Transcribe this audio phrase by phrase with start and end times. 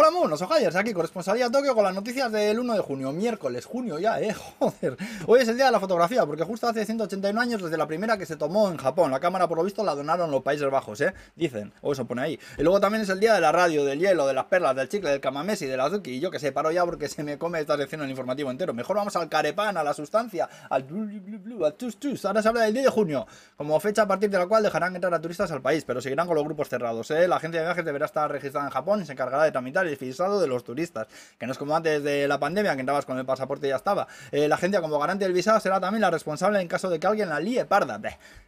[0.00, 3.98] Hola, monos, ojayers, aquí corresponsalía Tokio con las noticias del 1 de junio, miércoles, junio
[3.98, 4.96] ya, eh, joder.
[5.26, 8.16] Hoy es el día de la fotografía, porque justo hace 181 años desde la primera
[8.16, 9.10] que se tomó en Japón.
[9.10, 12.22] La cámara, por lo visto, la donaron los Países Bajos, eh, dicen, o eso pone
[12.22, 12.38] ahí.
[12.58, 14.88] Y luego también es el día de la radio, del hielo, de las perlas, del
[14.88, 16.12] chicle, del kamamesi, del azuki.
[16.12, 18.72] Y yo que sé, paro ya porque se me come esta sección el informativo entero.
[18.72, 20.86] Mejor vamos al carepan, a la sustancia, al
[21.64, 22.24] al tus, tus.
[22.24, 23.26] Ahora se habla del 10 de junio,
[23.56, 26.28] como fecha a partir de la cual dejarán entrar a turistas al país, pero seguirán
[26.28, 27.26] con los grupos cerrados, eh.
[27.26, 29.96] La agencia de viajes deberá estar registrada en Japón y se encargará de tramitar el
[29.96, 31.06] visado de los turistas,
[31.38, 33.76] que no es como antes de la pandemia, que entrabas con el pasaporte y ya
[33.76, 34.06] estaba.
[34.30, 37.06] Eh, la agencia como garante del visado será también la responsable en caso de que
[37.06, 38.00] alguien la líe parda.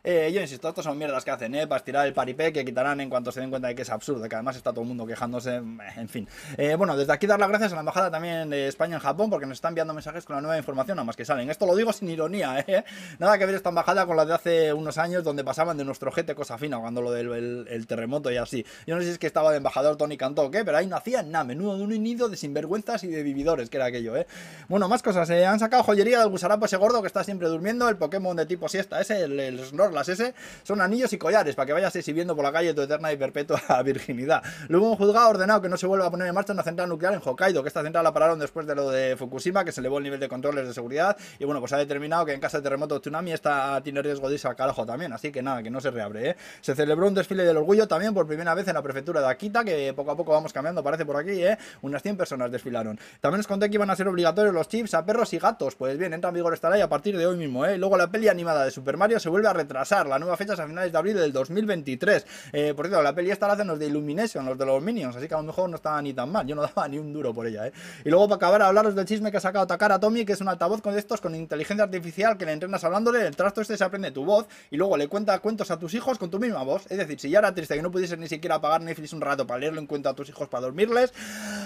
[0.03, 1.67] Eh, yo insisto, estos son mierdas que hacen, ¿eh?
[1.67, 4.29] Para estirar el paripé que quitarán en cuanto se den cuenta de que es absurdo,
[4.29, 6.29] que además está todo el mundo quejándose, en fin.
[6.57, 9.31] Eh, bueno, desde aquí dar las gracias a la embajada también de España en Japón,
[9.31, 11.51] porque nos está enviando mensajes con la nueva información, nada más que salen.
[11.51, 12.85] Esto lo digo sin ironía, ¿eh?
[13.19, 16.11] Nada que ver esta embajada con la de hace unos años, donde pasaban de nuestro
[16.13, 18.65] gente cosa fina, cuando lo del el, el terremoto y así.
[18.87, 20.87] Yo no sé si es que estaba de embajador Tony Cantó o qué, pero ahí
[20.87, 24.17] no hacían nada, menudo de un nido de sinvergüenzas y de vividores, que era aquello,
[24.17, 24.27] ¿eh?
[24.69, 25.29] Bueno, más cosas.
[25.31, 28.47] Eh, han sacado joyería del gusarapo ese gordo que está siempre durmiendo, el Pokémon de
[28.47, 32.35] tipo siesta ese, el, el Snorlax ese, son anillos y collares para que vayas exhibiendo
[32.35, 34.43] por la calle tu eterna y perpetua virginidad.
[34.69, 36.89] Luego un juzgado ha ordenado que no se vuelva a poner en marcha una central
[36.89, 39.81] nuclear en Hokkaido, que esta central la pararon después de lo de Fukushima, que se
[39.81, 42.57] elevó el nivel de controles de seguridad, y bueno, pues ha determinado que en caso
[42.57, 45.63] de terremoto o tsunami esta tiene riesgo de irse al carajo también, así que nada,
[45.63, 46.37] que no se reabre, ¿eh?
[46.61, 49.65] Se celebró un desfile del orgullo también por primera vez en la prefectura de Akita,
[49.65, 51.59] que poco a poco vamos cambiando, parece por aquí, ¿eh?
[51.83, 52.97] Unas 100 personas desfilaron.
[53.21, 55.75] También os conté que iban a ser obligatorios los chips a perros y gatos.
[55.75, 57.77] Pues bien, entra en vigor esta ley a partir de hoy mismo, ¿eh?
[57.79, 60.07] Luego la peli animada de Super Mario se vuelve a retrasar.
[60.07, 62.27] La nueva fecha es a finales de abril del 2023.
[62.53, 65.17] Eh, por cierto, la peli esta la hacen los de Illumination, los de los Minions,
[65.17, 66.47] así que a lo mejor no estaba ni tan mal.
[66.47, 67.73] Yo no daba ni un duro por ella, ¿eh?
[68.05, 70.49] Y luego para acabar, hablaros del chisme que ha sacado Takara Tommy, que es un
[70.49, 74.13] altavoz con estos con inteligencia artificial que le entrenas hablándole, el trasto este se aprende
[74.13, 76.87] tu voz y luego le cuenta cuentos a tus hijos con tu misma voz.
[76.89, 79.47] Es decir, si ya era triste que no pudieses ni siquiera apagar Netflix un rato
[79.47, 80.67] para leerlo en cuenta a tus hijos para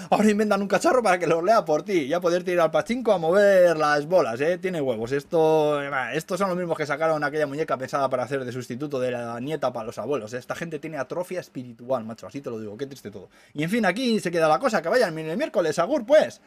[0.09, 2.07] ahora inventan un cacharro para que los lea por ti.
[2.07, 4.57] Ya poderte ir al pachinko a mover las bolas, ¿eh?
[4.57, 5.11] Tiene huevos.
[5.11, 5.81] Esto,
[6.13, 9.39] estos son los mismos que sacaron aquella muñeca pensada para hacer de sustituto de la
[9.39, 10.33] nieta para los abuelos.
[10.33, 10.37] ¿eh?
[10.37, 12.27] Esta gente tiene atrofia espiritual, macho.
[12.27, 12.77] Así te lo digo.
[12.77, 13.29] Qué triste todo.
[13.53, 14.81] Y en fin, aquí se queda la cosa.
[14.81, 15.79] Que vayan el miércoles.
[15.79, 16.41] Agur, pues.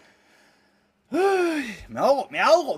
[1.10, 2.76] Ay, me ahogo, me ahogo.